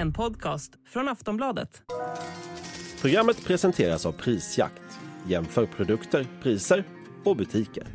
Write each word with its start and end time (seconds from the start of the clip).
En 0.00 0.12
podcast 0.12 0.72
från 0.88 1.08
Aftonbladet. 1.08 1.82
Programmet 3.00 3.44
presenteras 3.44 4.06
av 4.06 4.12
Prisjakt. 4.12 4.82
Jämför 5.26 5.66
produkter, 5.66 6.26
priser 6.42 6.84
och 7.24 7.36
butiker. 7.36 7.86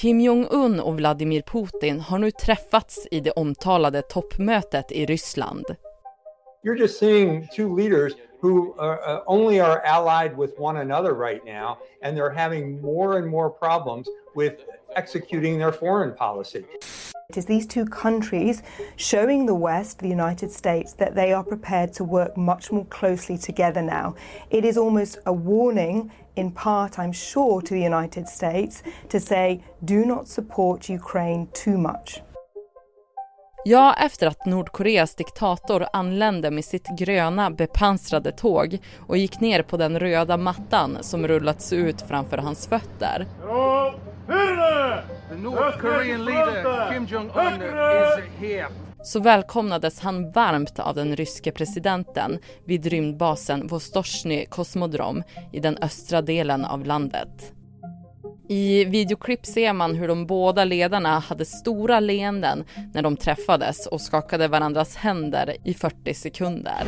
Kim 0.00 0.20
Jong-Un 0.20 0.80
och 0.80 0.96
Vladimir 0.96 1.42
Putin 1.42 2.00
har 2.00 2.18
nu 2.18 2.30
träffats 2.30 3.08
i 3.10 3.20
det 3.20 3.30
omtalade 3.30 4.02
toppmötet 4.02 4.92
i 4.92 5.06
Ryssland. 5.06 5.64
You're 6.64 6.78
just 6.78 6.98
seeing 6.98 7.48
two 7.56 7.76
leaders 7.76 8.12
who 8.40 8.74
are, 8.78 9.14
uh, 9.14 9.22
only 9.26 9.60
are 9.60 9.80
allied 9.80 10.36
with 10.38 10.54
one 10.58 10.80
another 10.80 11.12
right 11.12 11.44
now, 11.44 11.76
and 12.02 12.16
they're 12.16 12.34
having 12.34 12.80
more 12.80 13.18
and 13.18 13.26
more 13.26 13.50
problems 13.50 14.06
with 14.36 14.54
executing 14.96 15.58
their 15.58 15.72
foreign 15.72 16.14
policy. 16.14 16.64
It 17.28 17.36
is 17.36 17.46
these 17.46 17.66
two 17.66 17.86
countries 17.86 18.62
showing 18.94 19.46
the 19.46 19.54
West, 19.54 19.98
the 19.98 20.08
United 20.08 20.52
States, 20.52 20.92
that 20.92 21.16
they 21.16 21.32
are 21.32 21.42
prepared 21.42 21.92
to 21.94 22.04
work 22.04 22.36
much 22.36 22.70
more 22.70 22.84
closely 22.84 23.36
together 23.36 23.82
now. 23.82 24.14
It 24.48 24.64
is 24.64 24.78
almost 24.78 25.18
a 25.26 25.32
warning, 25.32 26.12
in 26.36 26.52
part, 26.52 27.00
I'm 27.00 27.10
sure, 27.10 27.60
to 27.62 27.74
the 27.74 27.80
United 27.82 28.28
States 28.28 28.84
to 29.08 29.18
say, 29.18 29.60
do 29.84 30.04
not 30.04 30.28
support 30.28 30.88
Ukraine 30.88 31.48
too 31.52 31.76
much. 31.76 32.20
Ja, 33.68 33.94
efter 33.94 34.26
att 34.26 34.46
Nordkoreas 34.46 35.14
diktator 35.14 35.86
anlände 35.92 36.50
med 36.50 36.64
sitt 36.64 36.86
gröna 36.98 37.50
bepansrade 37.50 38.32
tåg 38.32 38.78
och 39.06 39.16
gick 39.16 39.40
ner 39.40 39.62
på 39.62 39.76
den 39.76 39.98
röda 39.98 40.36
mattan 40.36 40.98
som 41.00 41.28
rullats 41.28 41.72
ut 41.72 42.02
framför 42.02 42.38
hans 42.38 42.68
fötter. 42.68 43.26
Så 49.02 49.20
välkomnades 49.20 50.00
han 50.00 50.30
varmt 50.30 50.78
av 50.78 50.94
den 50.94 51.16
ryske 51.16 51.52
presidenten 51.52 52.38
vid 52.64 52.86
rymdbasen 52.86 53.66
Vostochny 53.66 54.46
Kosmodrom 54.46 55.22
i 55.52 55.60
den 55.60 55.78
östra 55.78 56.22
delen 56.22 56.64
av 56.64 56.84
landet. 56.84 57.55
I 58.48 58.84
videoklipp 58.84 59.46
ser 59.46 59.72
man 59.72 59.94
hur 59.94 60.08
de 60.08 60.26
båda 60.26 60.64
ledarna 60.64 61.18
hade 61.18 61.44
stora 61.44 62.00
leenden 62.00 62.64
när 62.94 63.02
de 63.02 63.16
träffades 63.16 63.86
och 63.86 64.00
skakade 64.00 64.48
varandras 64.48 64.96
händer 64.96 65.56
i 65.64 65.74
40 65.74 66.14
sekunder. 66.14 66.84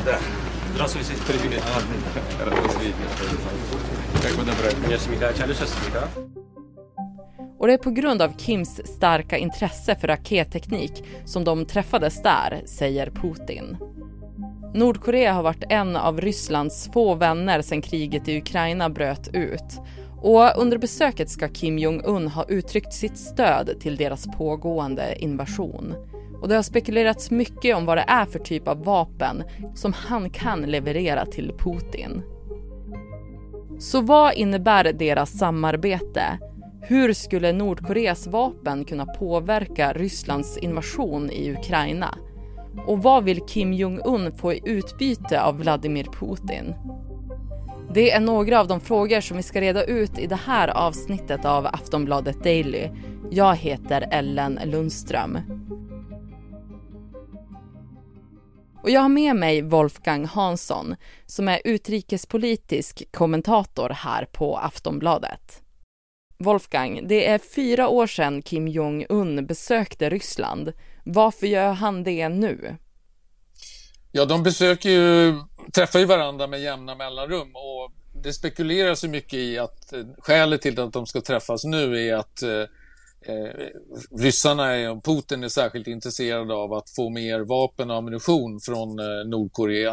Och 7.58 7.66
det 7.66 7.72
är 7.72 7.78
på 7.78 7.90
grund 7.90 8.22
av 8.22 8.32
Kims 8.38 8.80
starka 8.86 9.38
intresse 9.38 9.94
för 9.94 10.08
raketteknik 10.08 11.04
som 11.24 11.44
de 11.44 11.66
träffades 11.66 12.22
där, 12.22 12.62
säger 12.66 13.10
Putin. 13.10 13.76
Nordkorea 14.74 15.32
har 15.32 15.42
varit 15.42 15.64
en 15.68 15.96
av 15.96 16.20
Rysslands 16.20 16.90
få 16.92 17.14
vänner 17.14 17.62
sedan 17.62 17.82
kriget 17.82 18.28
i 18.28 18.38
Ukraina 18.38 18.90
bröt 18.90 19.28
ut. 19.32 19.80
Och 20.22 20.62
under 20.62 20.78
besöket 20.78 21.30
ska 21.30 21.48
Kim 21.48 21.78
Jong-Un 21.78 22.28
ha 22.28 22.44
uttryckt 22.48 22.92
sitt 22.92 23.18
stöd 23.18 23.80
till 23.80 23.96
deras 23.96 24.26
pågående 24.26 25.14
invasion. 25.18 25.94
Och 26.42 26.48
det 26.48 26.54
har 26.54 26.62
spekulerats 26.62 27.30
mycket 27.30 27.76
om 27.76 27.86
vad 27.86 27.96
det 27.96 28.04
är 28.08 28.24
för 28.24 28.38
typ 28.38 28.68
av 28.68 28.84
vapen 28.84 29.42
som 29.74 29.92
han 29.92 30.30
kan 30.30 30.62
leverera 30.62 31.26
till 31.26 31.52
Putin. 31.58 32.22
Så 33.78 34.00
vad 34.00 34.34
innebär 34.34 34.92
deras 34.92 35.38
samarbete? 35.38 36.38
Hur 36.82 37.12
skulle 37.12 37.52
Nordkoreas 37.52 38.26
vapen 38.26 38.84
kunna 38.84 39.06
påverka 39.06 39.92
Rysslands 39.92 40.58
invasion 40.58 41.30
i 41.30 41.52
Ukraina? 41.52 42.18
Och 42.86 43.02
vad 43.02 43.24
vill 43.24 43.40
Kim 43.40 43.72
Jong-Un 43.72 44.32
få 44.32 44.52
i 44.52 44.60
utbyte 44.64 45.42
av 45.42 45.58
Vladimir 45.58 46.04
Putin? 46.04 46.74
Det 47.94 48.10
är 48.10 48.20
några 48.20 48.60
av 48.60 48.68
de 48.68 48.80
frågor 48.80 49.20
som 49.20 49.36
vi 49.36 49.42
ska 49.42 49.60
reda 49.60 49.84
ut 49.84 50.18
i 50.18 50.26
det 50.26 50.36
här 50.46 50.68
avsnittet 50.68 51.44
av 51.44 51.66
Aftonbladet 51.66 52.44
Daily. 52.44 52.90
Jag 53.30 53.56
heter 53.56 54.08
Ellen 54.10 54.60
Lundström. 54.64 55.38
Och 58.82 58.90
jag 58.90 59.00
har 59.00 59.08
med 59.08 59.36
mig 59.36 59.62
Wolfgang 59.62 60.24
Hansson 60.24 60.96
som 61.26 61.48
är 61.48 61.60
utrikespolitisk 61.64 63.12
kommentator 63.12 63.88
här 63.88 64.24
på 64.24 64.56
Aftonbladet. 64.56 65.62
Wolfgang, 66.38 67.00
det 67.08 67.26
är 67.26 67.38
fyra 67.38 67.88
år 67.88 68.06
sedan 68.06 68.42
Kim 68.42 68.68
Jong-Un 68.68 69.46
besökte 69.46 70.10
Ryssland. 70.10 70.72
Varför 71.04 71.46
gör 71.46 71.72
han 71.72 72.04
det 72.04 72.28
nu? 72.28 72.76
Ja, 74.12 74.24
de 74.24 74.42
besöker 74.42 74.90
ju, 74.90 75.34
träffar 75.74 75.98
ju 75.98 76.04
varandra 76.04 76.46
med 76.46 76.60
jämna 76.60 76.94
mellanrum 76.94 77.56
och 77.56 77.92
det 78.22 78.32
spekuleras 78.32 79.04
ju 79.04 79.08
mycket 79.08 79.34
i 79.34 79.58
att 79.58 79.92
eh, 79.92 80.04
skälet 80.18 80.62
till 80.62 80.80
att 80.80 80.92
de 80.92 81.06
ska 81.06 81.20
träffas 81.20 81.64
nu 81.64 82.08
är 82.08 82.14
att 82.14 82.42
eh, 82.42 82.60
eh 83.22 83.52
ryssarna 84.10 84.90
och 84.90 85.04
Putin 85.04 85.44
är 85.44 85.48
särskilt 85.48 85.86
intresserade 85.86 86.54
av 86.54 86.72
att 86.72 86.90
få 86.90 87.10
mer 87.10 87.40
vapen 87.40 87.90
och 87.90 87.96
ammunition 87.96 88.60
från 88.60 88.98
eh, 88.98 89.26
Nordkorea. 89.26 89.92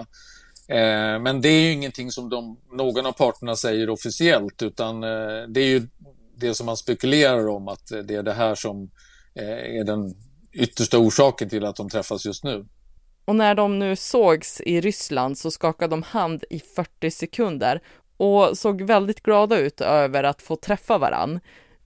Eh, 0.67 1.19
men 1.19 1.41
det 1.41 1.49
är 1.49 1.61
ju 1.61 1.71
ingenting 1.71 2.11
som 2.11 2.29
de, 2.29 2.57
någon 2.71 3.05
av 3.05 3.11
parterna 3.11 3.55
säger 3.55 3.89
officiellt 3.89 4.61
utan 4.61 5.03
eh, 5.03 5.47
det 5.47 5.61
är 5.61 5.67
ju 5.67 5.87
det 6.35 6.55
som 6.55 6.65
man 6.65 6.77
spekulerar 6.77 7.47
om 7.47 7.67
att 7.67 7.87
det 8.03 8.15
är 8.15 8.23
det 8.23 8.33
här 8.33 8.55
som 8.55 8.91
eh, 9.33 9.77
är 9.79 9.83
den 9.83 10.15
yttersta 10.53 10.97
orsaken 10.97 11.49
till 11.49 11.65
att 11.65 11.75
de 11.75 11.89
träffas 11.89 12.25
just 12.25 12.43
nu. 12.43 12.65
Och 13.25 13.35
när 13.35 13.55
de 13.55 13.79
nu 13.79 13.95
sågs 13.95 14.61
i 14.61 14.81
Ryssland 14.81 15.37
så 15.37 15.51
skakade 15.51 15.91
de 15.91 16.03
hand 16.03 16.43
i 16.49 16.59
40 16.59 17.11
sekunder 17.11 17.81
och 18.17 18.57
såg 18.57 18.81
väldigt 18.81 19.23
glada 19.23 19.57
ut 19.57 19.81
över 19.81 20.23
att 20.23 20.41
få 20.41 20.55
träffa 20.55 20.97
varann. 20.97 21.39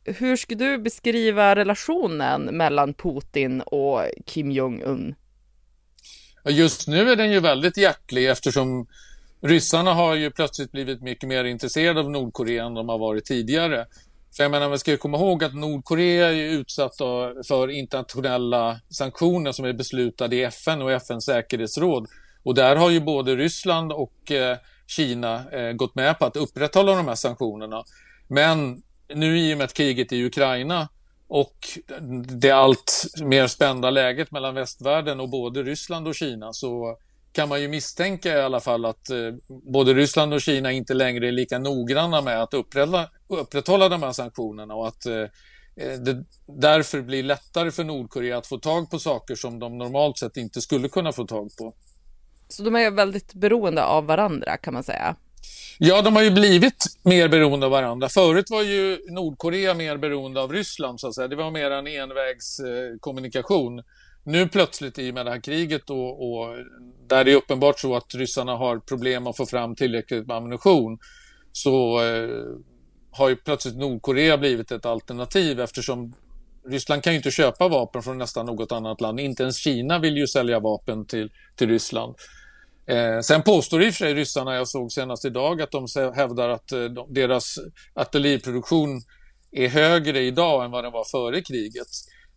Hur 0.04 0.36
skulle 0.36 0.66
du 0.66 0.78
beskriva 0.78 1.56
relationen 1.56 2.42
mellan 2.42 2.94
Putin 2.94 3.62
och 3.62 4.02
Kim 4.26 4.52
Jong-Un? 4.52 5.16
Just 6.50 6.88
nu 6.88 7.12
är 7.12 7.16
den 7.16 7.32
ju 7.32 7.40
väldigt 7.40 7.78
hjärtlig 7.78 8.30
eftersom 8.30 8.88
ryssarna 9.42 9.94
har 9.94 10.16
ju 10.16 10.32
plötsligt 10.32 10.72
blivit 10.72 11.02
mycket 11.02 11.30
mer 11.30 11.44
intresserade 11.44 12.00
av 12.00 12.12
Nordkorea 12.12 12.66
än 12.66 12.74
de 12.74 12.90
har 12.90 12.98
varit 12.98 13.26
tidigare. 13.26 13.86
För 14.36 14.44
jag 14.44 14.52
menar, 14.52 14.70
man 14.70 14.80
ska 14.80 14.92
ju 14.92 14.98
komma 14.98 15.18
ihåg 15.18 15.44
att 15.44 15.56
Nordkorea 15.56 16.30
är 16.32 16.50
utsatt 16.50 16.96
för 17.48 17.70
internationella 17.70 18.80
sanktioner 18.90 19.52
som 19.52 19.66
är 19.66 19.74
beslutade 19.74 20.36
i 20.36 20.44
FN 20.44 20.82
och 20.82 20.92
FNs 20.92 21.26
säkerhetsråd. 21.26 22.08
Och 22.44 22.56
där 22.56 22.76
har 22.76 22.90
ju 22.90 23.00
både 23.00 23.36
Ryssland 23.36 23.92
och 23.92 24.32
eh, 24.32 24.58
Kina 24.88 25.52
eh, 25.52 25.72
gått 25.72 25.96
med 25.96 26.20
på 26.20 26.26
att 26.26 26.36
upprätthålla 26.36 26.96
de 26.96 27.08
här 27.08 27.16
sanktionerna. 27.16 27.84
Men 28.28 28.82
nu 29.14 29.40
i 29.40 29.54
och 29.54 29.58
med 29.58 29.66
att 29.66 29.74
kriget 29.74 30.12
i 30.12 30.26
Ukraina 30.26 30.90
och 31.28 31.58
det 32.40 32.52
allt 32.52 33.06
mer 33.22 33.48
spända 33.48 33.90
läget 33.90 34.32
mellan 34.32 34.56
västvärlden 34.56 35.20
och 35.20 35.30
både 35.30 35.64
Ryssland 35.64 36.08
och 36.08 36.16
Kina 36.16 36.54
så 36.54 36.98
kan 37.32 37.50
man 37.50 37.62
ju 37.62 37.68
misstänka 37.68 38.38
i 38.38 38.42
alla 38.42 38.60
fall 38.60 38.86
att 38.86 39.10
eh, 39.10 39.18
både 39.48 39.94
Ryssland 39.94 40.34
och 40.34 40.42
Kina 40.42 40.72
inte 40.72 40.94
längre 40.94 41.28
är 41.28 41.32
lika 41.32 41.60
noggranna 41.60 42.22
med 42.22 42.44
att 42.44 42.54
upprätthålla, 42.54 43.10
upprätthålla 43.38 43.90
de 43.90 44.04
här 44.04 44.12
sanktionerna 44.12 44.74
och 44.76 44.88
att 44.88 45.06
eh, 45.06 45.26
det 45.76 46.24
därför 46.46 47.02
blir 47.02 47.24
lättare 47.24 47.72
för 47.72 47.84
Nordkorea 47.84 48.38
att 48.38 48.48
få 48.48 48.58
tag 48.58 48.92
på 48.92 49.00
saker 49.00 49.36
som 49.36 49.60
de 49.60 49.78
normalt 49.78 50.18
sett 50.18 50.38
inte 50.38 50.62
skulle 50.62 50.90
kunna 50.90 51.12
få 51.12 51.26
tag 51.26 51.50
på. 51.58 51.74
Så 52.48 52.64
de 52.64 52.76
är 52.76 52.92
väldigt 52.92 53.34
beroende 53.34 53.84
av 53.84 54.06
varandra 54.06 54.58
kan 54.58 54.74
man 54.74 54.84
säga? 54.84 55.16
Ja, 55.78 56.02
de 56.02 56.16
har 56.16 56.24
ju 56.24 56.32
blivit 56.32 56.86
mer 57.04 57.30
beroende 57.30 57.66
av 57.66 57.72
varandra. 57.72 58.10
Förut 58.10 58.50
var 58.50 58.64
ju 58.64 59.00
Nordkorea 59.10 59.74
mer 59.74 59.98
beroende 59.98 60.42
av 60.42 60.54
Ryssland, 60.54 61.00
så 61.00 61.08
att 61.08 61.16
säga. 61.16 61.28
Det 61.28 61.36
var 61.36 61.52
mer 61.52 61.72
en 61.72 61.88
envägskommunikation. 61.88 63.80
Eh, 63.80 63.86
nu 64.24 64.48
plötsligt 64.48 65.00
i 65.00 65.12
och 65.12 65.14
med 65.14 65.26
det 65.26 65.32
här 65.32 65.42
kriget 65.42 65.90
och, 65.90 66.32
och, 66.32 66.56
där 67.08 67.24
det 67.24 67.32
är 67.32 67.36
uppenbart 67.36 67.80
så 67.80 67.96
att 67.96 68.16
ryssarna 68.16 68.56
har 68.56 68.80
problem 68.80 69.28
att 69.28 69.38
få 69.38 69.46
fram 69.46 69.76
tillräckligt 69.76 70.28
med 70.28 70.38
ammunition 70.38 71.00
så 71.52 72.04
eh, 72.04 72.30
har 73.12 73.30
ju 73.30 73.36
plötsligt 73.36 73.78
Nordkorea 73.78 74.38
blivit 74.38 74.72
ett 74.72 74.86
alternativ 74.86 75.60
eftersom 75.60 76.14
Ryssland 76.68 77.04
kan 77.04 77.14
ju 77.14 77.18
inte 77.18 77.32
köpa 77.32 77.68
vapen 77.68 78.04
från 78.04 78.18
nästan 78.18 78.46
något 78.46 78.72
annat 78.72 79.02
land. 79.02 79.20
Inte 79.20 79.44
ens 79.44 79.58
Kina 79.58 80.00
vill 80.00 80.18
ju 80.18 80.28
sälja 80.28 80.60
vapen 80.60 81.06
till, 81.06 81.32
till 81.56 81.70
Ryssland. 81.70 82.16
Eh, 82.86 83.20
sen 83.20 83.42
påstår 83.44 83.84
i 83.84 83.90
och 83.90 83.94
för 83.94 84.06
sig 84.06 84.14
ryssarna, 84.14 84.56
jag 84.56 84.68
såg 84.68 84.92
senast 84.92 85.26
idag, 85.26 85.62
att 85.62 85.72
de 85.72 85.88
hävdar 86.16 86.50
att 86.50 86.72
eh, 86.72 86.84
de, 86.84 87.14
deras 87.14 87.56
artilleriproduktion 87.94 89.02
är 89.52 89.68
högre 89.68 90.20
idag 90.20 90.66
än 90.66 90.72
vad 90.72 90.84
den 90.84 90.92
var 90.92 91.06
före 91.12 91.42
kriget. 91.42 91.88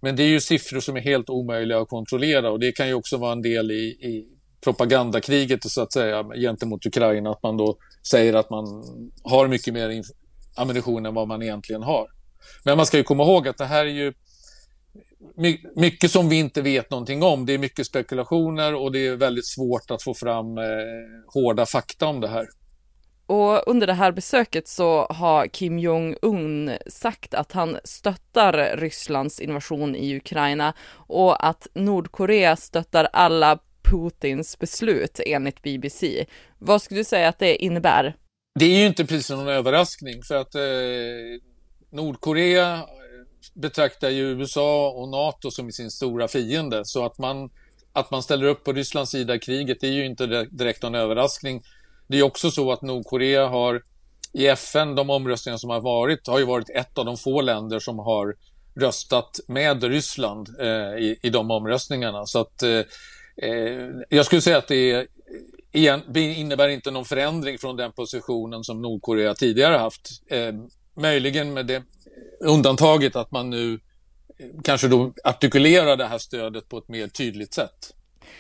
Men 0.01 0.17
det 0.17 0.23
är 0.23 0.29
ju 0.29 0.41
siffror 0.41 0.81
som 0.81 0.97
är 0.97 1.01
helt 1.01 1.31
omöjliga 1.31 1.79
att 1.79 1.89
kontrollera 1.89 2.51
och 2.51 2.61
det 2.61 2.73
kan 2.73 2.89
ju 2.89 2.95
också 2.95 3.17
vara 3.17 3.33
en 3.33 3.43
del 3.43 3.71
i, 3.71 3.85
i 3.85 4.29
propagandakriget 4.65 5.71
så 5.71 5.83
att 5.83 5.93
säga 5.93 6.25
gentemot 6.37 6.87
Ukraina, 6.87 7.31
att 7.31 7.43
man 7.43 7.57
då 7.57 7.77
säger 8.11 8.35
att 8.35 8.51
man 8.51 8.65
har 9.25 9.49
mycket 9.49 9.75
mer 9.75 10.03
ammunition 10.57 11.07
än 11.07 11.15
vad 11.15 11.29
man 11.29 11.43
egentligen 11.43 11.83
har. 11.83 12.07
Men 12.65 12.77
man 12.77 12.87
ska 12.87 12.97
ju 12.97 13.03
komma 13.03 13.23
ihåg 13.23 13.49
att 13.49 13.59
det 13.59 13.65
här 13.65 13.87
är 13.87 13.91
ju 13.91 14.13
mycket 15.77 16.11
som 16.11 16.29
vi 16.29 16.39
inte 16.39 16.63
vet 16.63 16.91
någonting 16.91 17.23
om. 17.23 17.47
Det 17.47 17.53
är 17.53 17.59
mycket 17.59 17.87
spekulationer 17.87 18.75
och 18.75 18.93
det 18.93 19.07
är 19.07 19.17
väldigt 19.17 19.47
svårt 19.47 19.91
att 19.91 20.03
få 20.03 20.15
fram 20.15 20.59
eh, 20.59 20.65
hårda 21.35 21.67
fakta 21.67 22.07
om 22.07 22.21
det 22.21 22.29
här. 22.29 22.47
Och 23.27 23.69
under 23.69 23.87
det 23.87 23.93
här 23.93 24.13
besöket 24.13 24.69
så 24.69 25.07
har 25.11 25.47
Kim 25.47 25.79
Jong-Un 25.79 26.71
sagt 26.87 27.35
att 27.35 27.53
han 27.53 27.79
stöttar 27.85 28.77
Rysslands 28.77 29.41
invasion 29.41 29.97
i 29.97 30.17
Ukraina 30.17 30.75
och 30.95 31.47
att 31.47 31.67
Nordkorea 31.75 32.57
stöttar 32.57 33.09
alla 33.13 33.59
Putins 33.83 34.59
beslut 34.59 35.21
enligt 35.27 35.63
BBC. 35.63 36.27
Vad 36.59 36.83
skulle 36.83 37.01
du 37.01 37.05
säga 37.05 37.29
att 37.29 37.39
det 37.39 37.65
innebär? 37.65 38.17
Det 38.55 38.65
är 38.65 38.79
ju 38.79 38.87
inte 38.87 39.05
precis 39.05 39.31
någon 39.31 39.49
överraskning 39.49 40.23
för 40.23 40.35
att 40.35 40.55
eh, 40.55 40.63
Nordkorea 41.91 42.75
eh, 42.75 42.83
betraktar 43.55 44.11
ju 44.11 44.31
USA 44.31 44.91
och 44.91 45.09
NATO 45.09 45.51
som 45.51 45.73
sin 45.73 45.91
stora 45.91 46.29
fiende 46.29 46.85
så 46.85 47.05
att 47.05 47.19
man, 47.19 47.51
att 47.93 48.11
man 48.11 48.23
ställer 48.23 48.47
upp 48.47 48.65
på 48.65 48.73
Rysslands 48.73 49.11
sida 49.11 49.35
i 49.35 49.39
kriget 49.39 49.81
det 49.81 49.87
är 49.87 49.93
ju 49.93 50.07
inte 50.07 50.27
direkt 50.51 50.83
någon 50.83 50.95
överraskning. 50.95 51.63
Det 52.07 52.19
är 52.19 52.23
också 52.23 52.51
så 52.51 52.73
att 52.73 52.83
Nordkorea 52.83 53.49
har 53.49 53.83
i 54.33 54.47
FN, 54.47 54.95
de 54.95 55.11
omröstningar 55.11 55.59
som 55.59 55.71
har 55.71 55.81
varit, 55.81 56.27
har 56.27 56.39
ju 56.39 56.45
varit 56.45 56.71
ett 56.71 56.99
av 56.99 57.05
de 57.05 57.17
få 57.17 57.41
länder 57.41 57.79
som 57.79 57.99
har 57.99 58.35
röstat 58.75 59.41
med 59.47 59.85
Ryssland 59.85 60.49
eh, 60.61 60.99
i, 60.99 61.19
i 61.23 61.31
de 61.31 61.51
omröstningarna. 61.51 62.27
Så 62.27 62.41
att 62.41 62.63
eh, 62.63 62.81
eh 63.37 63.89
jag 64.09 64.27
skulle 64.27 64.43
säga 64.43 64.59
att 64.59 64.69
det 64.69 64.91
är 64.91 65.07
igen, 65.73 66.17
innebär 66.17 66.69
inte 66.69 66.91
någon 66.91 67.05
förändring 67.05 67.59
från 67.59 67.77
den 67.77 67.93
positionen 67.93 68.65
som 68.65 68.83
Nordkorea 68.83 69.35
tidigare 69.35 69.77
haft. 69.77 70.09
Eh, 70.31 70.53
möjligen 70.97 71.55
med 71.55 71.67
det 71.67 71.83
undantaget 72.41 73.17
att 73.17 73.31
man 73.31 73.51
nu 73.51 73.75
eh, 74.39 74.47
kanske 74.65 74.89
då 74.89 75.13
artikulerar 75.25 75.97
det 75.97 76.07
här 76.07 76.19
stödet 76.19 76.69
på 76.69 76.79
ett 76.79 76.89
mer 76.89 77.09
tydligt 77.09 77.55
sätt. 77.55 77.95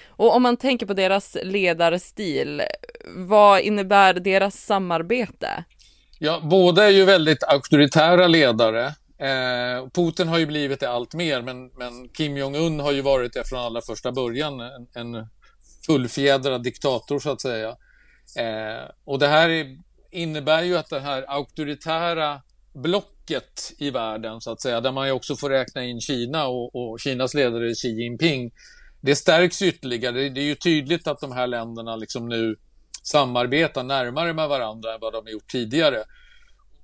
Och 0.06 0.36
om 0.36 0.42
man 0.42 0.56
tänker 0.56 0.86
på 0.86 0.94
deras 0.94 1.36
ledarstil, 1.42 2.62
vad 3.16 3.60
innebär 3.60 4.14
deras 4.14 4.56
samarbete? 4.56 5.64
Ja, 6.18 6.40
båda 6.44 6.84
är 6.84 6.90
ju 6.90 7.04
väldigt 7.04 7.44
auktoritära 7.44 8.26
ledare. 8.26 8.86
Eh, 9.18 9.88
Putin 9.94 10.28
har 10.28 10.38
ju 10.38 10.46
blivit 10.46 10.80
det 10.80 10.90
allt 10.90 11.14
mer, 11.14 11.42
men, 11.42 11.68
men 11.68 12.08
Kim 12.08 12.36
Jong-Un 12.36 12.80
har 12.80 12.92
ju 12.92 13.00
varit 13.00 13.32
det 13.32 13.48
från 13.48 13.58
allra 13.58 13.80
första 13.80 14.12
början, 14.12 14.60
en, 14.60 14.86
en 14.94 15.26
fullfjädrad 15.86 16.62
diktator 16.62 17.18
så 17.18 17.30
att 17.30 17.40
säga. 17.40 17.68
Eh, 18.38 18.90
och 19.04 19.18
det 19.18 19.28
här 19.28 19.48
är, 19.48 19.78
innebär 20.10 20.62
ju 20.62 20.76
att 20.76 20.90
det 20.90 21.00
här 21.00 21.24
auktoritära 21.28 22.42
blocket 22.74 23.72
i 23.78 23.90
världen 23.90 24.40
så 24.40 24.52
att 24.52 24.60
säga, 24.60 24.80
där 24.80 24.92
man 24.92 25.06
ju 25.06 25.12
också 25.12 25.36
får 25.36 25.50
räkna 25.50 25.84
in 25.84 26.00
Kina 26.00 26.46
och, 26.46 26.74
och 26.74 27.00
Kinas 27.00 27.34
ledare 27.34 27.74
Xi 27.74 27.88
Jinping, 27.88 28.50
det 29.00 29.16
stärks 29.16 29.62
ytterligare. 29.62 30.28
Det 30.28 30.40
är 30.40 30.44
ju 30.44 30.54
tydligt 30.54 31.06
att 31.06 31.20
de 31.20 31.32
här 31.32 31.46
länderna 31.46 31.96
liksom 31.96 32.28
nu 32.28 32.56
samarbetar 33.02 33.82
närmare 33.82 34.32
med 34.32 34.48
varandra 34.48 34.94
än 34.94 35.00
vad 35.00 35.12
de 35.12 35.24
har 35.24 35.32
gjort 35.32 35.50
tidigare. 35.50 36.04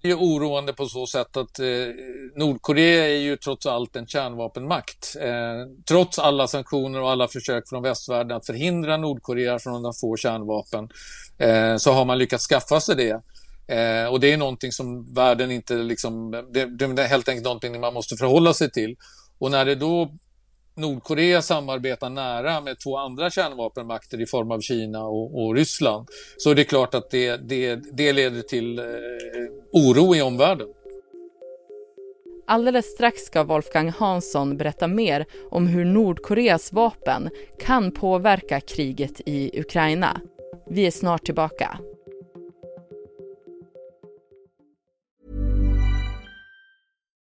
Det 0.02 0.10
är 0.10 0.14
oroande 0.14 0.72
på 0.72 0.86
så 0.86 1.06
sätt 1.06 1.36
att 1.36 1.58
eh, 1.58 1.66
Nordkorea 2.36 3.08
är 3.08 3.18
ju 3.18 3.36
trots 3.36 3.66
allt 3.66 3.96
en 3.96 4.06
kärnvapenmakt. 4.06 5.16
Eh, 5.20 5.84
trots 5.88 6.18
alla 6.18 6.46
sanktioner 6.46 7.02
och 7.02 7.10
alla 7.10 7.28
försök 7.28 7.68
från 7.68 7.82
västvärlden 7.82 8.36
att 8.36 8.46
förhindra 8.46 8.96
Nordkorea 8.96 9.58
från 9.58 9.86
att 9.86 10.00
få 10.00 10.16
kärnvapen 10.16 10.88
eh, 11.38 11.76
så 11.76 11.92
har 11.92 12.04
man 12.04 12.18
lyckats 12.18 12.46
skaffa 12.46 12.80
sig 12.80 12.96
det. 12.96 13.22
Eh, 13.74 14.12
och 14.12 14.20
det 14.20 14.32
är 14.32 14.36
någonting 14.36 14.72
som 14.72 15.14
världen 15.14 15.50
inte 15.50 15.74
liksom, 15.74 16.30
det, 16.30 16.66
det, 16.78 17.02
är 17.02 17.08
helt 17.08 17.28
enkelt 17.28 17.44
någonting 17.44 17.80
man 17.80 17.94
måste 17.94 18.16
förhålla 18.16 18.54
sig 18.54 18.70
till. 18.70 18.96
Och 19.38 19.50
när 19.50 19.64
det 19.64 19.74
då 19.74 20.10
Nordkorea 20.78 21.42
samarbetar 21.42 22.10
nära 22.10 22.60
med 22.60 22.80
två 22.80 22.96
andra 22.96 23.30
kärnvapenmakter 23.30 24.20
i 24.20 24.26
form 24.26 24.50
av 24.50 24.60
Kina 24.60 25.04
och, 25.04 25.44
och 25.44 25.54
Ryssland 25.54 26.08
så 26.36 26.50
är 26.50 26.54
det 26.54 26.64
klart 26.64 26.94
att 26.94 27.10
det, 27.10 27.36
det, 27.36 27.80
det 27.92 28.12
leder 28.12 28.42
till 28.42 28.78
eh, 28.78 28.84
oro 29.72 30.16
i 30.16 30.22
omvärlden. 30.22 30.68
Alldeles 32.46 32.86
strax 32.86 33.22
ska 33.22 33.44
Wolfgang 33.44 33.90
Hansson 33.90 34.56
berätta 34.56 34.86
mer 34.86 35.26
om 35.50 35.66
hur 35.66 35.84
Nordkoreas 35.84 36.72
vapen 36.72 37.30
kan 37.60 37.92
påverka 37.92 38.60
kriget 38.60 39.20
i 39.26 39.60
Ukraina. 39.60 40.20
Vi 40.70 40.86
är 40.86 40.90
snart 40.90 41.24
tillbaka. 41.24 41.78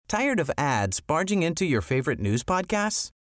Tired 0.09 0.39
of 0.41 0.49
ads 0.57 1.07
barging 1.07 1.43
into 1.43 1.63
your 1.63 1.81
favorite 1.81 2.21
news 2.21 2.43
podcasts? 2.43 3.11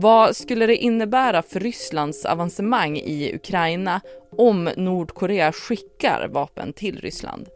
Vad 0.00 0.36
skulle 0.36 0.66
det 0.66 0.76
innebära 0.76 1.42
för 1.42 1.60
Rysslands 1.60 2.24
avancemang 2.24 2.96
i 2.96 3.34
Ukraina 3.34 4.00
om 4.36 4.70
Nordkorea 4.76 5.52
skickar 5.52 6.28
vapen 6.28 6.72
till 6.72 7.00
Ryssland? 7.00 7.46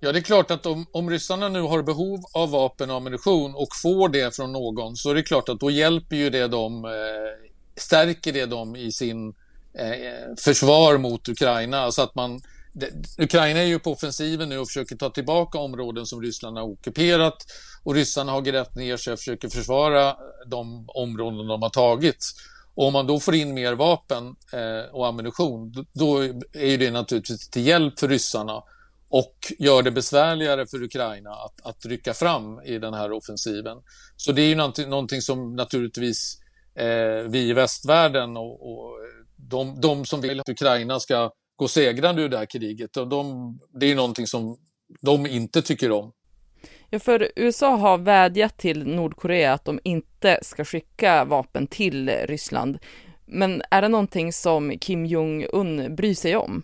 Ja, 0.00 0.12
det 0.12 0.18
är 0.18 0.22
klart 0.22 0.50
att 0.50 0.66
om, 0.66 0.86
om 0.92 1.10
ryssarna 1.10 1.48
nu 1.48 1.60
har 1.60 1.82
behov 1.82 2.20
av 2.34 2.50
vapen 2.50 2.90
och 2.90 2.96
ammunition 2.96 3.54
och 3.54 3.68
får 3.82 4.08
det 4.08 4.36
från 4.36 4.52
någon 4.52 4.96
så 4.96 5.10
är 5.10 5.14
det 5.14 5.22
klart 5.22 5.48
att 5.48 5.60
då 5.60 5.70
hjälper 5.70 6.16
ju 6.16 6.30
det 6.30 6.48
dem, 6.48 6.84
eh, 6.84 6.90
stärker 7.76 8.32
det 8.32 8.46
dem 8.46 8.76
i 8.76 8.92
sin 8.92 9.28
eh, 9.78 10.34
försvar 10.44 10.98
mot 10.98 11.28
Ukraina. 11.28 11.80
Alltså 11.80 12.02
att 12.02 12.14
man, 12.14 12.40
det, 12.76 12.90
Ukraina 13.18 13.60
är 13.60 13.64
ju 13.64 13.78
på 13.78 13.92
offensiven 13.92 14.48
nu 14.48 14.58
och 14.58 14.66
försöker 14.66 14.96
ta 14.96 15.10
tillbaka 15.10 15.58
områden 15.58 16.06
som 16.06 16.22
Ryssland 16.22 16.58
har 16.58 16.64
ockuperat 16.64 17.36
och 17.84 17.94
ryssarna 17.94 18.32
har 18.32 18.40
grävt 18.40 18.74
ner 18.74 18.96
sig 18.96 19.12
och 19.12 19.18
försöker 19.18 19.48
försvara 19.48 20.16
de 20.46 20.84
områden 20.88 21.46
de 21.46 21.62
har 21.62 21.70
tagit. 21.70 22.24
Och 22.74 22.86
om 22.86 22.92
man 22.92 23.06
då 23.06 23.20
får 23.20 23.34
in 23.34 23.54
mer 23.54 23.72
vapen 23.72 24.36
eh, 24.52 24.94
och 24.94 25.06
ammunition, 25.06 25.86
då 25.92 26.22
är 26.52 26.78
det 26.78 26.90
naturligtvis 26.90 27.50
till 27.50 27.66
hjälp 27.66 27.98
för 27.98 28.08
ryssarna 28.08 28.62
och 29.08 29.52
gör 29.58 29.82
det 29.82 29.90
besvärligare 29.90 30.66
för 30.66 30.82
Ukraina 30.82 31.30
att, 31.30 31.66
att 31.66 31.86
rycka 31.86 32.14
fram 32.14 32.60
i 32.60 32.78
den 32.78 32.94
här 32.94 33.12
offensiven. 33.12 33.78
Så 34.16 34.32
det 34.32 34.42
är 34.42 34.48
ju 34.48 34.54
någonting, 34.54 34.88
någonting 34.88 35.22
som 35.22 35.56
naturligtvis 35.56 36.38
eh, 36.74 37.28
vi 37.28 37.48
i 37.48 37.52
västvärlden 37.52 38.36
och, 38.36 38.70
och 38.70 38.98
de, 39.36 39.80
de, 39.80 40.04
som 40.04 40.20
vill 40.20 40.40
att 40.40 40.48
Ukraina 40.48 41.00
ska 41.00 41.30
gå 41.56 41.68
segrande 41.68 42.22
ur 42.22 42.28
det 42.28 42.38
här 42.38 42.46
kriget, 42.46 42.96
och 42.96 43.08
de, 43.08 43.58
det 43.80 43.90
är 43.90 43.94
någonting 43.94 44.26
som 44.26 44.56
de 45.00 45.26
inte 45.26 45.62
tycker 45.62 45.90
om. 45.90 46.12
Ja, 46.90 46.98
för 46.98 47.32
USA 47.36 47.76
har 47.76 47.98
vädjat 47.98 48.58
till 48.58 48.86
Nordkorea 48.86 49.52
att 49.52 49.64
de 49.64 49.80
inte 49.84 50.38
ska 50.42 50.64
skicka 50.64 51.24
vapen 51.24 51.66
till 51.66 52.08
Ryssland. 52.08 52.78
Men 53.26 53.62
är 53.70 53.82
det 53.82 53.88
någonting 53.88 54.32
som 54.32 54.78
Kim 54.78 55.06
Jong-Un 55.06 55.96
bryr 55.96 56.14
sig 56.14 56.36
om? 56.36 56.62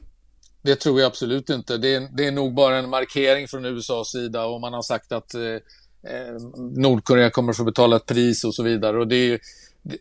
Det 0.62 0.76
tror 0.76 1.00
jag 1.00 1.06
absolut 1.06 1.50
inte. 1.50 1.76
Det 1.76 1.94
är, 1.94 2.08
det 2.16 2.26
är 2.26 2.32
nog 2.32 2.54
bara 2.54 2.76
en 2.76 2.90
markering 2.90 3.48
från 3.48 3.64
USAs 3.64 4.10
sida 4.10 4.44
och 4.44 4.60
man 4.60 4.72
har 4.72 4.82
sagt 4.82 5.12
att 5.12 5.34
eh, 5.34 5.42
eh 5.42 6.34
Nordkorea 6.76 7.30
kommer 7.30 7.50
att 7.50 7.56
få 7.56 7.64
betala 7.64 7.96
ett 7.96 8.06
pris 8.06 8.44
och 8.44 8.54
så 8.54 8.62
vidare. 8.62 8.98
Och 8.98 9.08
det 9.08 9.16
är, 9.16 9.40
det, 9.82 9.98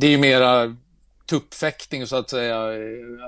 det 0.00 0.06
är 0.06 0.18
mera 0.18 0.76
tuppfäktning 1.26 2.06
så 2.06 2.16
att 2.16 2.30
säga. 2.30 2.60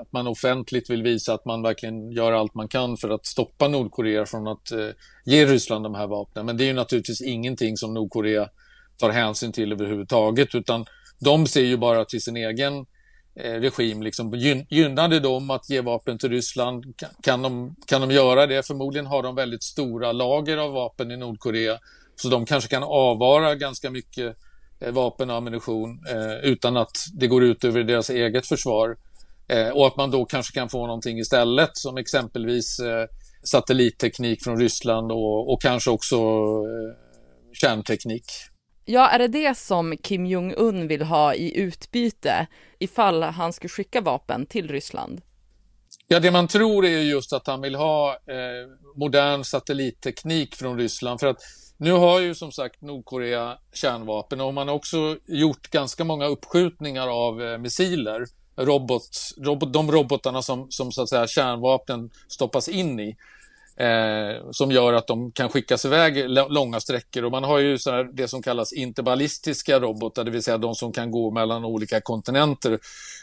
Att 0.01 0.11
man 0.11 0.27
offentligt 0.27 0.89
vill 0.89 1.03
visa 1.03 1.33
att 1.33 1.45
man 1.45 1.61
verkligen 1.61 2.11
gör 2.11 2.31
allt 2.31 2.55
man 2.55 2.67
kan 2.67 2.97
för 2.97 3.09
att 3.09 3.25
stoppa 3.25 3.67
Nordkorea 3.67 4.25
från 4.25 4.47
att 4.47 4.71
eh, 4.71 4.89
ge 5.25 5.45
Ryssland 5.45 5.85
de 5.85 5.95
här 5.95 6.07
vapnen. 6.07 6.45
Men 6.45 6.57
det 6.57 6.63
är 6.63 6.67
ju 6.67 6.73
naturligtvis 6.73 7.21
ingenting 7.21 7.77
som 7.77 7.93
Nordkorea 7.93 8.49
tar 8.97 9.09
hänsyn 9.09 9.51
till 9.51 9.71
överhuvudtaget 9.71 10.55
utan 10.55 10.85
de 11.19 11.47
ser 11.47 11.63
ju 11.63 11.77
bara 11.77 12.05
till 12.05 12.21
sin 12.21 12.37
egen 12.37 12.85
eh, 13.39 13.53
regim. 13.53 14.01
Liksom, 14.01 14.33
gynnar 14.69 15.07
det 15.07 15.19
dem 15.19 15.49
att 15.49 15.69
ge 15.69 15.81
vapen 15.81 16.17
till 16.17 16.29
Ryssland? 16.29 16.85
Kan 17.21 17.41
de, 17.41 17.75
kan 17.87 18.01
de 18.01 18.11
göra 18.11 18.47
det? 18.47 18.67
Förmodligen 18.67 19.05
har 19.05 19.23
de 19.23 19.35
väldigt 19.35 19.63
stora 19.63 20.11
lager 20.11 20.57
av 20.57 20.71
vapen 20.71 21.11
i 21.11 21.17
Nordkorea 21.17 21.79
så 22.15 22.29
de 22.29 22.45
kanske 22.45 22.69
kan 22.69 22.83
avvara 22.83 23.55
ganska 23.55 23.91
mycket 23.91 24.25
Eh, 24.27 24.46
vapen 24.79 25.29
och 25.29 25.35
ammunition 25.35 25.99
eh, 26.09 26.49
utan 26.51 26.77
att 26.77 26.91
det 27.13 27.27
går 27.27 27.43
ut 27.43 27.63
över 27.63 27.83
deras 27.83 28.09
eget 28.09 28.47
försvar. 28.47 28.97
Eh, 29.47 29.69
och 29.69 29.87
att 29.87 29.97
man 29.97 30.11
då 30.11 30.25
kanske 30.25 30.53
kan 30.53 30.69
få 30.69 30.87
någonting 30.87 31.19
istället 31.19 31.69
som 31.73 31.97
exempelvis 31.97 32.79
satellitteknik 33.43 34.43
från 34.43 34.59
Ryssland 34.59 35.11
och, 35.11 35.53
och 35.53 35.61
kanske 35.61 35.91
också 35.91 36.17
kärnteknik. 37.53 38.25
Ja, 38.85 39.09
är 39.09 39.19
det 39.19 39.27
det 39.27 39.57
som 39.57 39.97
Kim 39.97 40.25
Jong-Un 40.25 40.87
vill 40.87 41.01
ha 41.01 41.33
i 41.33 41.57
utbyte 41.57 42.47
ifall 42.79 43.23
han 43.23 43.53
skulle 43.53 43.69
skicka 43.69 44.01
vapen 44.01 44.45
till 44.45 44.67
Ryssland? 44.67 45.21
Ja, 46.07 46.19
det 46.19 46.31
man 46.31 46.47
tror 46.47 46.85
är 46.85 47.01
just 47.01 47.33
att 47.33 47.47
han 47.47 47.61
vill 47.61 47.75
ha 47.75 48.09
eh, 48.09 48.95
modern 48.95 49.43
satellitteknik 49.43 50.55
från 50.55 50.77
Ryssland. 50.77 51.19
För 51.19 51.27
att 51.27 51.41
nu 51.77 51.91
har 51.91 52.19
ju 52.19 52.35
som 52.35 52.51
sagt 52.51 52.81
Nordkorea 52.81 53.57
kärnvapen 53.73 54.41
och 54.41 54.53
man 54.53 54.67
har 54.67 54.75
också 54.75 55.17
gjort 55.25 55.69
ganska 55.69 56.03
många 56.03 56.25
uppskjutningar 56.25 57.07
av 57.07 57.41
eh, 57.41 57.57
missiler. 57.57 58.25
Robot, 58.55 59.09
robot, 59.37 59.73
de 59.73 59.91
robotarna 59.91 60.41
som, 60.41 60.71
som 60.71 60.91
så 60.91 61.01
att 61.01 61.09
säga 61.09 61.27
kärnvapnen 61.27 62.09
stoppas 62.27 62.67
in 62.67 62.99
i. 62.99 63.17
Eh, 63.79 64.51
som 64.51 64.71
gör 64.71 64.93
att 64.93 65.07
de 65.07 65.31
kan 65.31 65.49
skickas 65.49 65.85
iväg 65.85 66.29
långa 66.29 66.79
sträckor. 66.79 67.23
Och 67.23 67.31
man 67.31 67.43
har 67.43 67.59
ju 67.59 67.77
så 67.77 68.03
det 68.03 68.27
som 68.27 68.41
kallas 68.41 68.73
interballistiska 68.73 69.79
robotar, 69.79 70.23
det 70.23 70.31
vill 70.31 70.43
säga 70.43 70.57
de 70.57 70.75
som 70.75 70.91
kan 70.91 71.11
gå 71.11 71.31
mellan 71.31 71.65
olika 71.65 72.01
kontinenter. 72.01 72.79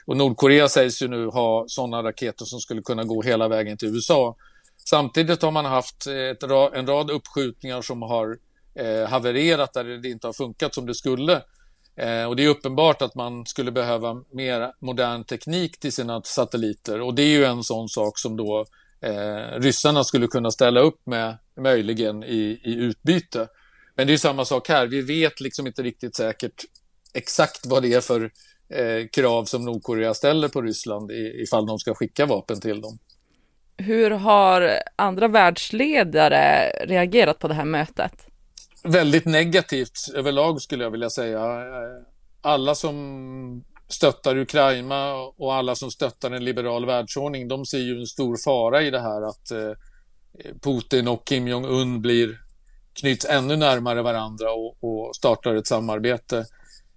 Och 0.06 0.16
Nordkorea 0.16 0.68
sägs 0.68 1.02
ju 1.02 1.08
nu 1.08 1.26
ha 1.26 1.64
sådana 1.68 2.02
raketer 2.02 2.44
som 2.44 2.61
skulle 2.61 2.82
kunna 2.82 3.04
gå 3.04 3.23
hela 3.23 3.49
vägen 3.49 3.76
till 3.76 3.88
USA. 3.88 4.37
Samtidigt 4.85 5.43
har 5.43 5.50
man 5.50 5.64
haft 5.64 6.07
eh, 6.07 6.14
ett, 6.14 6.43
en 6.75 6.87
rad 6.87 7.11
uppskjutningar 7.11 7.83
som 7.83 8.03
har 8.03 8.38
eh, 8.75 9.09
havererat 9.09 9.73
där 9.73 9.85
det 9.85 10.09
inte 10.09 10.26
har 10.26 10.33
funkat 10.33 10.75
som 10.75 10.87
det 10.87 10.95
skulle. 10.95 11.43
Eh, 11.97 12.25
och 12.25 12.37
det 12.37 12.45
är 12.45 12.49
uppenbart 12.49 13.03
att 13.03 13.14
man 13.14 13.47
skulle 13.47 13.73
behöva 13.73 14.23
mer 14.33 14.73
modern 14.81 15.25
teknik 15.25 15.81
till 15.81 15.93
sina 15.93 16.23
satelliter 16.23 17.00
och 17.00 17.14
det 17.14 17.23
är 17.23 17.38
ju 17.38 17.45
en 17.45 17.62
sån 17.62 17.88
sak 17.88 18.19
som 18.19 18.37
då 18.37 18.67
eh, 19.00 19.61
ryssarna 19.61 20.05
skulle 20.05 20.26
kunna 20.26 20.50
ställa 20.50 20.81
upp 20.81 21.07
med 21.07 21.38
möjligen 21.61 22.25
i, 22.25 22.61
i 22.64 22.75
utbyte. 22.75 23.49
Men 23.95 24.07
det 24.07 24.12
är 24.12 24.17
samma 24.17 24.45
sak 24.45 24.69
här, 24.69 24.87
vi 24.87 25.00
vet 25.00 25.41
liksom 25.41 25.67
inte 25.67 25.83
riktigt 25.83 26.17
säkert 26.17 26.64
exakt 27.12 27.67
vad 27.67 27.83
det 27.83 27.95
är 27.95 28.00
för 28.00 28.31
eh, 28.69 29.09
krav 29.12 29.45
som 29.45 29.64
Nordkorea 29.64 30.14
ställer 30.14 30.49
på 30.49 30.62
Ryssland 30.62 31.11
ifall 31.12 31.67
de 31.67 31.79
ska 31.79 31.95
skicka 31.95 32.26
vapen 32.26 32.61
till 32.61 32.81
dem. 32.81 32.99
Hur 33.76 34.11
har 34.11 34.78
andra 34.97 35.28
världsledare 35.28 36.71
reagerat 36.87 37.38
på 37.38 37.49
det 37.49 37.54
här 37.54 37.64
mötet? 37.64 38.26
Väldigt 38.85 39.25
negativt 39.25 39.99
överlag 40.14 40.62
skulle 40.62 40.85
jag 40.85 40.90
vilja 40.90 41.11
säga. 41.11 41.40
Alla 42.40 42.75
som 42.75 43.64
stöttar 43.88 44.37
Ukraina 44.37 45.14
och 45.14 45.54
alla 45.54 45.75
som 45.75 45.90
stöttar 45.90 46.31
en 46.31 46.45
liberal 46.45 46.87
världsordning, 46.87 47.49
de 47.49 47.66
ser 47.66 47.78
ju 47.78 48.00
en 48.00 48.07
stor 48.07 48.37
fara 48.45 48.83
i 48.83 48.90
det 48.90 49.00
här 49.00 49.23
att 49.23 49.50
eh, 49.50 49.73
Putin 50.62 51.09
och 51.09 51.26
Kim 51.26 51.49
Jong-Un 51.49 52.02
blir 52.02 52.38
knyts 53.00 53.26
ännu 53.26 53.57
närmare 53.57 54.02
varandra 54.02 54.52
och, 54.52 54.76
och 54.85 55.16
startar 55.16 55.54
ett 55.54 55.66
samarbete. 55.66 56.45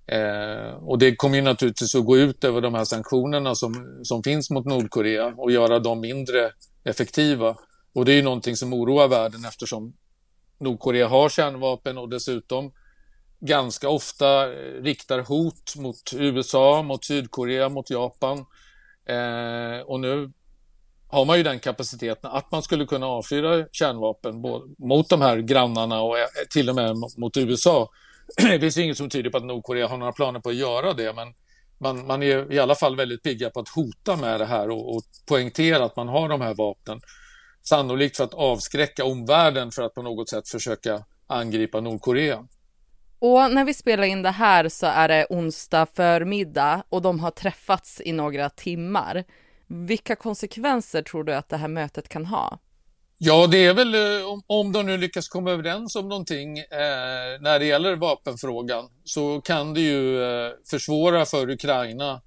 Eh, 0.07 0.69
och 0.69 0.99
det 0.99 1.15
kommer 1.15 1.35
ju 1.35 1.41
naturligtvis 1.41 1.95
att 1.95 2.05
gå 2.05 2.17
ut 2.17 2.43
över 2.43 2.61
de 2.61 2.73
här 2.73 2.85
sanktionerna 2.85 3.55
som, 3.55 3.99
som 4.03 4.23
finns 4.23 4.49
mot 4.49 4.65
Nordkorea 4.65 5.33
och 5.37 5.51
göra 5.51 5.79
dem 5.79 5.99
mindre 5.99 6.51
effektiva. 6.83 7.57
Och 7.93 8.05
det 8.05 8.11
är 8.11 8.15
ju 8.15 8.21
någonting 8.21 8.55
som 8.55 8.73
oroar 8.73 9.07
världen 9.07 9.45
eftersom 9.45 9.93
Nordkorea 10.59 11.07
har 11.07 11.29
kärnvapen 11.29 11.97
och 11.97 12.09
dessutom 12.09 12.71
ganska 13.39 13.89
ofta 13.89 14.53
eh, 14.53 14.81
riktar 14.83 15.19
hot 15.19 15.75
mot 15.75 16.13
USA, 16.15 16.81
mot 16.83 17.05
Sydkorea, 17.05 17.69
mot 17.69 17.89
Japan. 17.89 18.45
Eh, 19.05 19.81
och 19.85 19.99
nu 19.99 20.31
har 21.07 21.25
man 21.25 21.37
ju 21.37 21.43
den 21.43 21.59
kapaciteten 21.59 22.31
att 22.31 22.51
man 22.51 22.63
skulle 22.63 22.85
kunna 22.85 23.07
avfyra 23.07 23.65
kärnvapen 23.71 24.41
mot 24.77 25.09
de 25.09 25.21
här 25.21 25.37
grannarna 25.37 26.01
och 26.01 26.19
eh, 26.19 26.25
till 26.49 26.69
och 26.69 26.75
med 26.75 26.95
mot 27.17 27.37
USA. 27.37 27.89
Det 28.37 28.59
finns 28.59 28.77
inget 28.77 28.97
som 28.97 29.09
tyder 29.09 29.29
på 29.29 29.37
att 29.37 29.45
Nordkorea 29.45 29.87
har 29.87 29.97
några 29.97 30.11
planer 30.11 30.39
på 30.39 30.49
att 30.49 30.55
göra 30.55 30.93
det, 30.93 31.13
men 31.13 31.33
man, 31.79 32.07
man 32.07 32.23
är 32.23 32.53
i 32.53 32.59
alla 32.59 32.75
fall 32.75 32.95
väldigt 32.95 33.23
pigga 33.23 33.49
på 33.49 33.59
att 33.59 33.69
hota 33.69 34.15
med 34.17 34.39
det 34.39 34.45
här 34.45 34.69
och, 34.69 34.95
och 34.95 35.03
poängtera 35.27 35.85
att 35.85 35.95
man 35.95 36.07
har 36.07 36.29
de 36.29 36.41
här 36.41 36.53
vapnen. 36.53 37.01
Sannolikt 37.63 38.17
för 38.17 38.23
att 38.23 38.33
avskräcka 38.33 39.05
omvärlden 39.05 39.71
för 39.71 39.83
att 39.83 39.93
på 39.93 40.01
något 40.01 40.29
sätt 40.29 40.49
försöka 40.49 41.05
angripa 41.27 41.81
Nordkorea. 41.81 42.47
Och 43.19 43.51
när 43.51 43.65
vi 43.65 43.73
spelar 43.73 44.03
in 44.03 44.21
det 44.21 44.31
här 44.31 44.69
så 44.69 44.85
är 44.85 45.07
det 45.07 45.27
onsdag 45.29 45.85
förmiddag 45.85 46.83
och 46.89 47.01
de 47.01 47.19
har 47.19 47.31
träffats 47.31 48.01
i 48.05 48.11
några 48.11 48.49
timmar. 48.49 49.23
Vilka 49.67 50.15
konsekvenser 50.15 51.01
tror 51.01 51.23
du 51.23 51.33
att 51.33 51.49
det 51.49 51.57
här 51.57 51.67
mötet 51.67 52.09
kan 52.09 52.25
ha? 52.25 52.59
Ja, 53.19 53.47
det 53.47 53.65
är 53.65 53.73
väl 53.73 53.95
eh, 53.95 54.27
om, 54.27 54.43
om 54.47 54.71
de 54.71 54.85
nu 54.85 54.97
lyckas 54.97 55.27
komma 55.27 55.51
överens 55.51 55.95
om 55.95 56.09
någonting 56.09 56.59
eh, 56.59 57.39
när 57.39 57.59
det 57.59 57.65
gäller 57.65 57.95
vapenfrågan 57.95 58.89
så 59.03 59.41
kan 59.41 59.73
det 59.73 59.81
ju 59.81 60.23
eh, 60.23 60.51
försvåra 60.69 61.25
för 61.25 61.49
Ukraina 61.49 62.21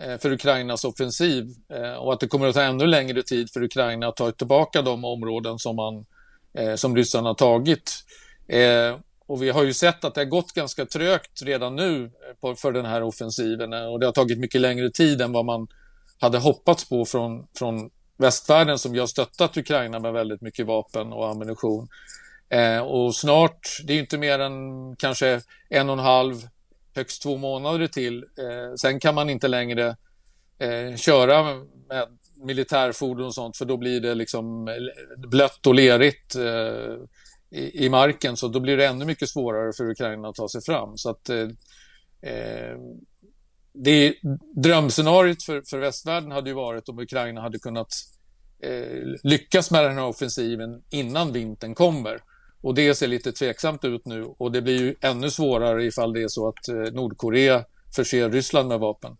eh, 0.00 0.18
för 0.18 0.32
Ukrainas 0.32 0.84
offensiv 0.84 1.48
eh, 1.72 1.92
och 1.92 2.12
att 2.12 2.20
det 2.20 2.26
kommer 2.26 2.46
att 2.46 2.54
ta 2.54 2.62
ännu 2.62 2.86
längre 2.86 3.22
tid 3.22 3.50
för 3.52 3.62
Ukraina 3.62 4.08
att 4.08 4.16
ta 4.16 4.32
tillbaka 4.32 4.82
de 4.82 5.04
områden 5.04 5.58
som, 5.58 5.76
man, 5.76 6.06
eh, 6.54 6.74
som 6.74 6.96
ryssarna 6.96 7.28
har 7.28 7.34
tagit. 7.34 7.92
Eh, 8.48 8.96
och 9.26 9.42
vi 9.42 9.50
har 9.50 9.62
ju 9.62 9.72
sett 9.72 10.04
att 10.04 10.14
det 10.14 10.20
har 10.20 10.26
gått 10.26 10.52
ganska 10.52 10.86
trögt 10.86 11.42
redan 11.42 11.76
nu 11.76 12.04
eh, 12.04 12.10
på, 12.40 12.54
för 12.54 12.72
den 12.72 12.84
här 12.84 13.02
offensiven 13.02 13.72
och 13.72 14.00
det 14.00 14.06
har 14.06 14.12
tagit 14.12 14.38
mycket 14.38 14.60
längre 14.60 14.90
tid 14.90 15.20
än 15.20 15.32
vad 15.32 15.44
man 15.44 15.68
hade 16.20 16.38
hoppats 16.38 16.88
på 16.88 17.04
från, 17.04 17.46
från 17.58 17.90
västvärlden 18.20 18.78
som 18.78 18.94
ju 18.94 19.00
har 19.00 19.06
stöttat 19.06 19.56
Ukraina 19.56 19.98
med 19.98 20.12
väldigt 20.12 20.40
mycket 20.40 20.66
vapen 20.66 21.12
och 21.12 21.28
ammunition. 21.28 21.88
Eh, 22.48 22.78
och 22.78 23.14
snart, 23.14 23.78
det 23.84 23.92
är 23.92 23.98
inte 23.98 24.18
mer 24.18 24.38
än 24.38 24.96
kanske 24.96 25.40
en 25.68 25.88
och 25.88 25.92
en 25.92 26.04
halv, 26.04 26.34
högst 26.94 27.22
två 27.22 27.36
månader 27.36 27.86
till. 27.86 28.16
Eh, 28.18 28.74
sen 28.80 29.00
kan 29.00 29.14
man 29.14 29.30
inte 29.30 29.48
längre 29.48 29.96
eh, 30.58 30.96
köra 30.96 31.42
med 31.88 32.08
militärfordon 32.34 33.26
och 33.26 33.34
sånt 33.34 33.56
för 33.56 33.64
då 33.64 33.76
blir 33.76 34.00
det 34.00 34.14
liksom 34.14 34.68
blött 35.16 35.66
och 35.66 35.74
lerigt 35.74 36.34
eh, 36.34 36.96
i, 37.50 37.84
i, 37.84 37.88
marken 37.88 38.36
så 38.36 38.48
då 38.48 38.60
blir 38.60 38.76
det 38.76 38.86
ännu 38.86 39.04
mycket 39.04 39.28
svårare 39.28 39.72
för 39.72 39.90
Ukraina 39.90 40.28
att 40.28 40.34
ta 40.34 40.48
sig 40.48 40.62
fram. 40.62 40.98
Så 40.98 41.10
att 41.10 41.28
eh, 41.28 41.48
eh 42.30 42.76
det 43.72 44.14
drömscenariot 44.56 45.42
för, 45.42 45.62
för 45.70 45.78
västvärlden 45.78 46.30
hade 46.30 46.50
ju 46.50 46.56
varit 46.56 46.88
om 46.88 46.98
Ukraina 46.98 47.40
hade 47.40 47.58
kunnat 47.58 47.88
eh, 48.62 49.18
lyckas 49.22 49.70
med 49.70 49.84
den 49.84 49.94
här 49.94 50.06
offensiven 50.06 50.82
innan 50.90 51.32
vintern 51.32 51.74
kommer. 51.74 52.20
Och 52.62 52.74
det 52.74 52.94
ser 52.94 53.08
lite 53.08 53.32
tveksamt 53.32 53.84
ut 53.84 54.06
nu 54.06 54.24
och 54.38 54.52
det 54.52 54.62
blir 54.62 54.80
ju 54.80 54.94
ännu 55.00 55.30
svårare 55.30 55.84
ifall 55.84 56.12
det 56.12 56.22
är 56.22 56.28
så 56.28 56.48
att 56.48 56.68
eh, 56.68 56.92
Nordkorea 56.92 57.64
förser 57.96 58.30
Ryssland 58.30 58.68
med 58.68 58.80
vapen. 58.80 59.16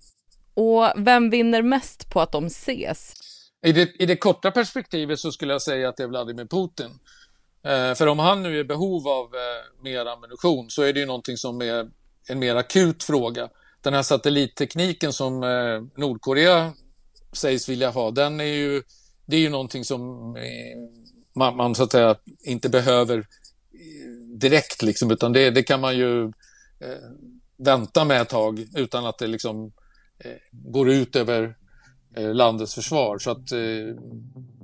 Och 0.54 0.92
vem 0.96 1.30
vinner 1.30 1.62
mest 1.62 2.10
på 2.10 2.20
att 2.20 2.32
de 2.32 2.46
ses? 2.46 3.14
I 3.62 3.72
det, 3.72 3.90
I 3.98 4.06
det 4.06 4.16
korta 4.16 4.50
perspektivet 4.50 5.18
så 5.18 5.32
skulle 5.32 5.52
jag 5.52 5.62
säga 5.62 5.88
att 5.88 5.96
det 5.96 6.02
är 6.02 6.08
Vladimir 6.08 6.44
Putin. 6.44 6.90
Eh, 7.64 7.94
för 7.94 8.06
om 8.06 8.18
han 8.18 8.42
nu 8.42 8.56
är 8.56 8.60
i 8.60 8.64
behov 8.64 9.08
av 9.08 9.24
eh, 9.24 9.82
mer 9.82 10.06
ammunition 10.06 10.70
så 10.70 10.82
är 10.82 10.92
det 10.92 11.00
ju 11.00 11.06
någonting 11.06 11.36
som 11.36 11.62
är 11.62 11.90
en 12.28 12.38
mer 12.38 12.56
akut 12.56 13.02
fråga. 13.02 13.48
Den 13.82 13.94
här 13.94 14.02
satellittekniken 14.02 15.12
som 15.12 15.42
eh, 15.42 16.00
Nordkorea 16.00 16.72
sägs 17.32 17.68
vilja 17.68 17.90
ha, 17.90 18.10
den 18.10 18.40
är 18.40 18.44
ju, 18.44 18.82
det 19.26 19.36
är 19.36 19.40
ju 19.40 19.48
någonting 19.48 19.84
som 19.84 20.36
eh, 20.36 20.78
man, 21.34 21.56
man 21.56 21.74
så 21.74 21.82
att 21.82 21.92
säga 21.92 22.16
inte 22.44 22.68
behöver 22.68 23.18
eh, 23.18 24.38
direkt 24.38 24.82
liksom, 24.82 25.10
utan 25.10 25.32
det, 25.32 25.50
det 25.50 25.62
kan 25.62 25.80
man 25.80 25.96
ju 25.96 26.24
eh, 26.78 27.10
vänta 27.56 28.04
med 28.04 28.20
ett 28.20 28.28
tag 28.28 28.66
utan 28.74 29.06
att 29.06 29.18
det 29.18 29.26
liksom 29.26 29.72
eh, 30.18 30.36
går 30.50 30.90
ut 30.90 31.16
över 31.16 31.56
eh, 32.16 32.34
landets 32.34 32.74
försvar. 32.74 33.18
Så 33.18 33.30
att 33.30 33.52
eh, 33.52 33.58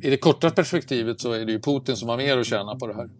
i 0.02 0.10
det 0.10 0.16
korta 0.16 0.50
perspektivet 0.50 1.20
så 1.20 1.32
är 1.32 1.44
det 1.44 1.52
ju 1.52 1.60
Putin 1.60 1.96
som 1.96 2.08
har 2.08 2.16
mer 2.16 2.38
att 2.38 2.46
tjäna 2.46 2.76
på 2.76 2.86
det 2.86 2.94
här. 2.94 3.10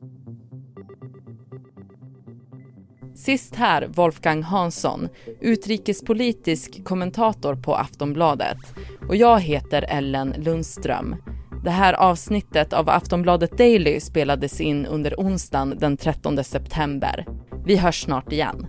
Sist 3.16 3.54
här 3.54 3.86
Wolfgang 3.86 4.42
Hansson, 4.42 5.08
utrikespolitisk 5.40 6.84
kommentator 6.84 7.54
på 7.54 7.74
Aftonbladet. 7.74 8.58
Och 9.08 9.16
jag 9.16 9.40
heter 9.40 9.82
Ellen 9.88 10.34
Lundström. 10.38 11.16
Det 11.64 11.70
här 11.70 11.92
avsnittet 11.92 12.72
av 12.72 12.88
Aftonbladet 12.88 13.58
Daily 13.58 14.00
spelades 14.00 14.60
in 14.60 14.86
under 14.86 15.14
onsdagen 15.20 15.78
den 15.78 15.96
13 15.96 16.44
september. 16.44 17.26
Vi 17.64 17.76
hörs 17.76 18.02
snart 18.02 18.32
igen. 18.32 18.66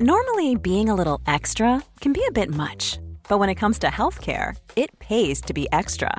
Normally 0.00 0.56
being 0.56 0.90
a 0.90 0.94
little 0.94 1.34
extra 1.34 1.80
can 2.00 2.12
be 2.12 2.20
a 2.30 2.32
bit 2.34 2.50
much. 2.50 2.98
But 3.28 3.40
when 3.40 3.50
it 3.50 3.60
comes 3.60 3.78
to 3.78 3.86
healthcare, 3.86 4.56
it 4.76 4.98
pays 4.98 5.40
to 5.40 5.54
be 5.54 5.66
extra. 5.72 6.18